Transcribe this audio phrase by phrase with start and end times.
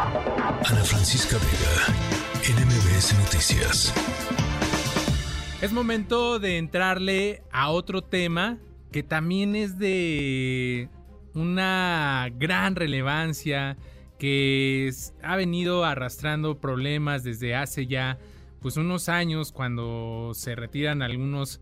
[0.00, 3.92] Ana Francisca Vega, NMBS Noticias.
[5.60, 8.58] Es momento de entrarle a otro tema
[8.92, 10.88] que también es de
[11.34, 13.76] una gran relevancia,
[14.20, 14.88] que
[15.20, 18.18] ha venido arrastrando problemas desde hace ya
[18.60, 21.60] pues unos años cuando se retiran algunos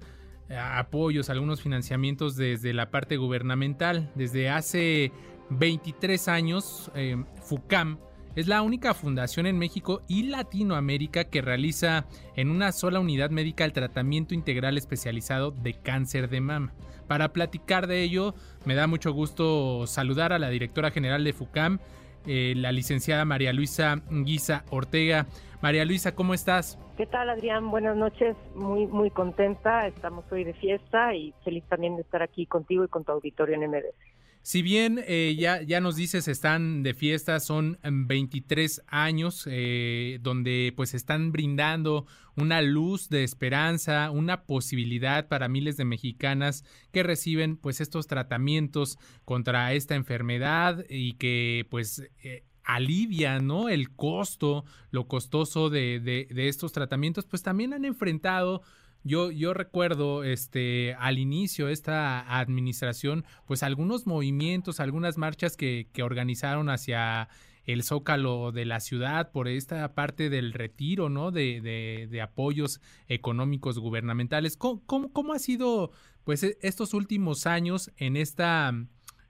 [0.50, 4.12] eh, apoyos, algunos financiamientos desde la parte gubernamental.
[4.14, 5.10] Desde hace
[5.48, 7.98] 23 años, eh, FUCAM
[8.36, 12.04] es la única fundación en México y Latinoamérica que realiza
[12.36, 16.74] en una sola unidad médica el tratamiento integral especializado de cáncer de mama.
[17.08, 18.34] Para platicar de ello,
[18.66, 21.78] me da mucho gusto saludar a la directora general de FUCAM,
[22.26, 25.26] eh, la licenciada María Luisa Guisa Ortega.
[25.62, 26.78] María Luisa, ¿cómo estás?
[26.98, 27.70] ¿Qué tal, Adrián?
[27.70, 28.36] Buenas noches.
[28.54, 29.86] Muy, muy contenta.
[29.86, 33.54] Estamos hoy de fiesta y feliz también de estar aquí contigo y con tu auditorio
[33.54, 34.15] en MDS.
[34.46, 40.72] Si bien eh, ya, ya nos dices están de fiesta, son 23 años eh, donde
[40.76, 47.56] pues están brindando una luz de esperanza, una posibilidad para miles de mexicanas que reciben
[47.56, 53.68] pues estos tratamientos contra esta enfermedad y que pues eh, alivia, ¿no?
[53.68, 58.62] El costo, lo costoso de, de, estos tratamientos, pues también han enfrentado.
[59.06, 65.88] Yo, yo recuerdo este al inicio de esta administración, pues algunos movimientos, algunas marchas que,
[65.92, 67.28] que organizaron hacia
[67.66, 71.30] el zócalo de la ciudad por esta parte del retiro, ¿no?
[71.30, 74.56] De, de, apoyos económicos gubernamentales.
[74.56, 75.92] ¿Cómo, ¿Cómo, cómo, ha sido,
[76.24, 78.72] pues, e, estos últimos años en esta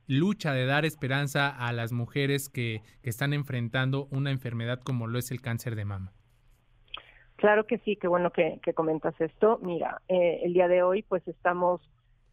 [0.06, 5.18] lucha de dar esperanza a las mujeres que, que están enfrentando una enfermedad como lo
[5.18, 6.16] es el cáncer de mama.
[7.37, 9.59] Claro que sí, qué bueno que, que comentas esto.
[9.62, 11.81] Mira, eh, el día de hoy pues estamos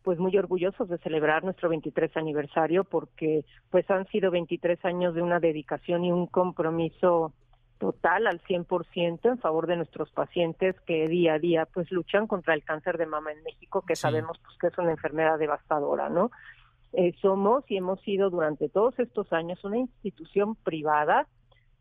[0.03, 5.21] pues muy orgullosos de celebrar nuestro 23 aniversario porque pues han sido 23 años de
[5.21, 7.33] una dedicación y un compromiso
[7.79, 12.53] total al 100% en favor de nuestros pacientes que día a día pues luchan contra
[12.53, 14.01] el cáncer de mama en México que sí.
[14.01, 16.31] sabemos pues que es una enfermedad devastadora, ¿no?
[16.93, 21.27] Eh, somos y hemos sido durante todos estos años una institución privada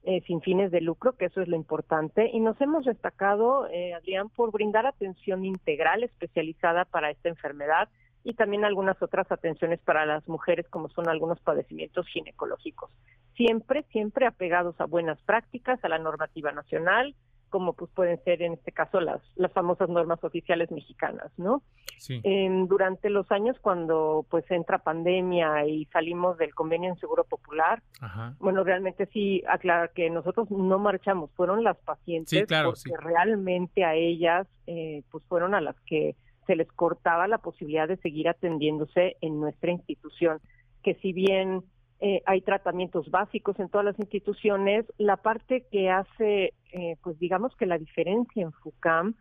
[0.05, 3.95] eh, sin fines de lucro, que eso es lo importante, y nos hemos destacado, eh,
[3.95, 7.89] Adrián, por brindar atención integral especializada para esta enfermedad
[8.25, 12.91] y también algunas otras atenciones para las mujeres, como son algunos padecimientos ginecológicos.
[13.37, 17.15] Siempre, siempre apegados a buenas prácticas, a la normativa nacional,
[17.53, 21.63] como pues pueden ser en este caso las, las famosas normas oficiales mexicanas, ¿no?
[21.99, 22.21] Sí.
[22.67, 28.35] Durante los años cuando pues entra pandemia y salimos del convenio en Seguro Popular, Ajá.
[28.41, 32.91] bueno, realmente sí aclarar que nosotros no marchamos, fueron las pacientes sí, claro, porque sí.
[32.99, 37.99] realmente a ellas eh, pues fueron a las que se les cortaba la posibilidad de
[37.99, 40.41] seguir atendiéndose en nuestra institución,
[40.83, 41.63] que si bien
[42.05, 44.85] eh, hay tratamientos básicos en todas las instituciones.
[44.99, 49.15] La parte que hace, eh, pues digamos que la diferencia en FUCAM,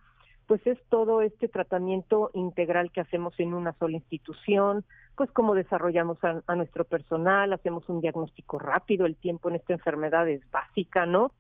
[0.48, 4.84] pues es todo este tratamiento integral que hacemos en una sola institución,
[5.16, 9.74] pues cómo desarrollamos a, a nuestro personal, hacemos un diagnóstico rápido, el tiempo en esta
[9.74, 11.32] enfermedad es básica, ¿no?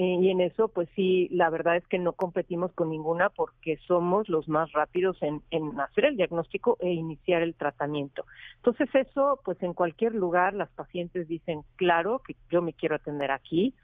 [0.00, 3.78] Eh, y en eso, pues sí, la verdad es que no competimos con ninguna porque
[3.88, 8.24] somos los más rápidos en, en, hacer el diagnóstico e iniciar el tratamiento.
[8.58, 13.32] Entonces eso, pues en cualquier lugar las pacientes dicen, claro, que yo me quiero atender
[13.32, 13.74] aquí.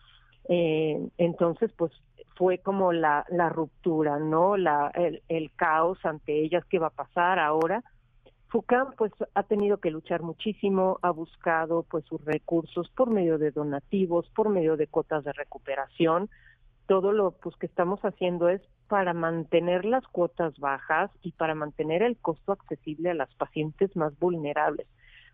[0.49, 1.91] Eh, entonces, pues
[2.37, 4.57] fue como la, la ruptura, ¿no?
[4.57, 7.83] La, el, el caos ante ellas, ¿qué va a pasar ahora?
[8.55, 13.51] FUCAM pues ha tenido que luchar muchísimo, ha buscado pues sus recursos por medio de
[13.51, 16.31] donativos, por medio de cuotas de recuperación.
[16.87, 22.05] Todo lo pues que estamos haciendo es para mantener las cuotas bajas y para mantener
[22.05, 24.87] el costo accesible a las pacientes más vulnerables.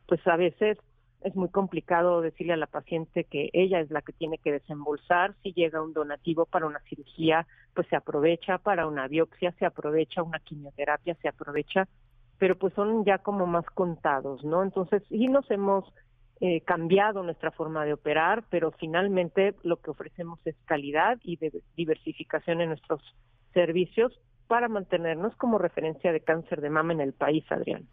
[0.07, 0.79] Pues a veces
[1.21, 5.35] es muy complicado decirle a la paciente que ella es la que tiene que desembolsar.
[5.43, 10.23] Si llega un donativo para una cirugía, pues se aprovecha, para una biopsia se aprovecha,
[10.23, 11.87] una quimioterapia se aprovecha
[12.41, 14.63] pero pues son ya como más contados, ¿no?
[14.63, 15.85] Entonces, sí nos hemos
[16.41, 21.53] eh, cambiado nuestra forma de operar, pero finalmente lo que ofrecemos es calidad y de
[21.77, 23.03] diversificación en nuestros
[23.53, 27.87] servicios para mantenernos como referencia de cáncer de mama en el país, Adrián.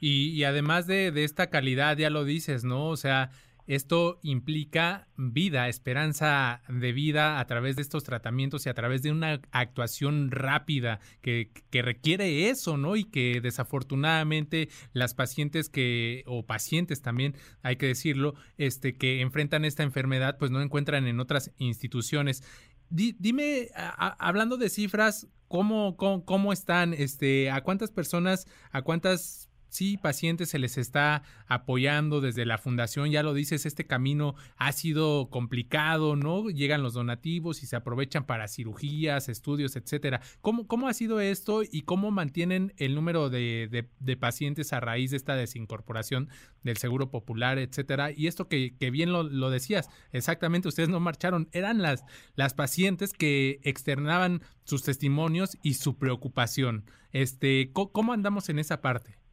[0.00, 2.88] Y, y además de, de esta calidad, ya lo dices, ¿no?
[2.88, 3.30] O sea,
[3.66, 9.10] esto implica vida, esperanza de vida a través de estos tratamientos y a través de
[9.10, 12.96] una actuación rápida que, que, requiere eso, ¿no?
[12.96, 19.64] Y que desafortunadamente las pacientes que, o pacientes también, hay que decirlo, este, que enfrentan
[19.64, 22.42] esta enfermedad, pues no encuentran en otras instituciones.
[22.90, 26.92] Di, dime, hablando de cifras, ¿cómo, cómo, cómo están?
[26.92, 33.10] Este, ¿A cuántas personas, a cuántas sí, pacientes se les está apoyando desde la fundación,
[33.10, 36.48] ya lo dices, este camino ha sido complicado, ¿no?
[36.48, 40.20] Llegan los donativos y se aprovechan para cirugías, estudios, etcétera.
[40.40, 43.88] ¿Cómo, cómo ha sido esto y cómo mantienen el número de,
[44.20, 46.28] pacientes a raíz de esta desincorporación
[46.62, 48.12] del Seguro Popular, etcétera?
[48.12, 52.04] Y esto que, que bien lo, lo, decías, exactamente, ustedes no marcharon, eran las,
[52.36, 56.84] las pacientes que externaban sus testimonios y su preocupación.
[57.10, 59.23] Este, ¿Cómo andamos en esa parte?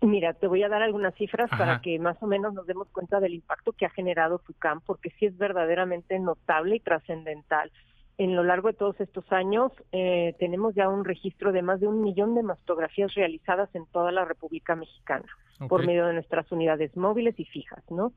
[0.00, 3.18] Mira, te voy a dar algunas cifras para que más o menos nos demos cuenta
[3.18, 7.72] del impacto que ha generado FUCAM, porque sí es verdaderamente notable y trascendental.
[8.16, 11.88] En lo largo de todos estos años eh, tenemos ya un registro de más de
[11.88, 15.26] un millón de mastografías realizadas en toda la República Mexicana
[15.68, 18.12] por medio de nuestras unidades móviles y fijas, ¿no?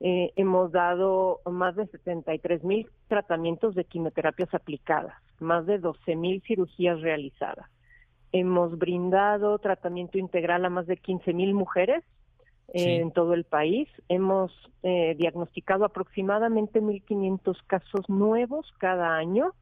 [0.00, 6.42] Eh, hemos dado más de 73 mil tratamientos de quimioterapias aplicadas, más de 12 mil
[6.42, 7.68] cirugías realizadas
[8.36, 12.02] Hemos brindado tratamiento integral a más de 15 mil mujeres
[12.72, 13.88] en todo el país.
[14.08, 14.50] Hemos
[14.82, 19.52] eh, diagnosticado aproximadamente 1.500 casos nuevos cada año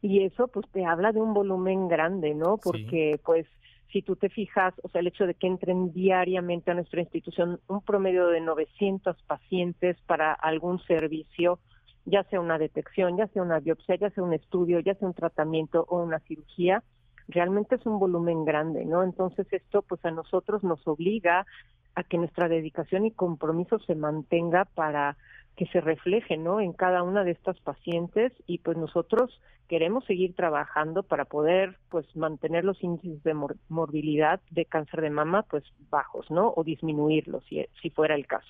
[0.00, 2.56] y eso pues te habla de un volumen grande, ¿no?
[2.56, 3.46] Porque pues
[3.92, 7.60] si tú te fijas, o sea, el hecho de que entren diariamente a nuestra institución
[7.68, 11.58] un promedio de 900 pacientes para algún servicio,
[12.06, 15.12] ya sea una detección, ya sea una biopsia, ya sea un estudio, ya sea un
[15.12, 16.82] tratamiento o una cirugía,
[17.30, 19.02] realmente es un volumen grande, ¿no?
[19.02, 21.46] Entonces esto pues a nosotros nos obliga
[21.94, 25.16] a que nuestra dedicación y compromiso se mantenga para
[25.56, 26.60] que se refleje, ¿no?
[26.60, 32.06] En cada una de estas pacientes y pues nosotros queremos seguir trabajando para poder pues
[32.16, 33.34] mantener los índices de
[33.68, 36.52] morbilidad de cáncer de mama pues bajos, ¿no?
[36.56, 38.48] O disminuirlos si, si fuera el caso.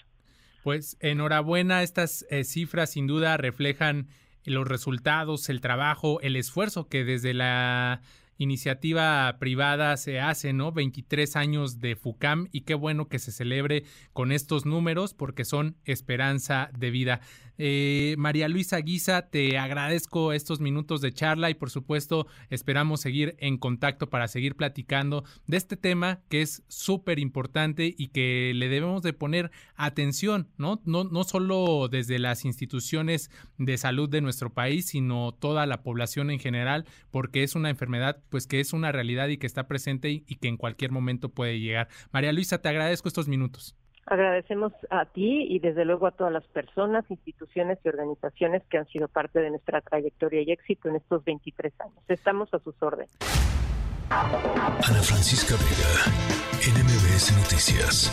[0.63, 4.09] Pues enhorabuena, estas eh, cifras sin duda reflejan
[4.45, 8.03] los resultados, el trabajo, el esfuerzo que desde la
[8.41, 10.73] iniciativa privada se hace, ¿no?
[10.73, 13.85] 23 años de FUCAM y qué bueno que se celebre
[14.15, 17.21] con estos números porque son esperanza de vida.
[17.63, 23.37] Eh, María Luisa Guisa, te agradezco estos minutos de charla y por supuesto esperamos seguir
[23.39, 28.71] en contacto para seguir platicando de este tema que es súper importante y que le
[28.71, 30.81] debemos de poner atención, ¿no?
[30.87, 31.05] ¿no?
[31.05, 36.39] No solo desde las instituciones de salud de nuestro país, sino toda la población en
[36.39, 40.25] general, porque es una enfermedad pues que es una realidad y que está presente y,
[40.27, 41.89] y que en cualquier momento puede llegar.
[42.13, 43.77] María Luisa, te agradezco estos minutos.
[44.07, 48.87] Agradecemos a ti y desde luego a todas las personas, instituciones y organizaciones que han
[48.89, 52.03] sido parte de nuestra trayectoria y éxito en estos 23 años.
[52.09, 53.11] Estamos a sus órdenes.
[54.11, 55.93] Ana Francisca Vega,
[56.59, 58.11] NMBS Noticias.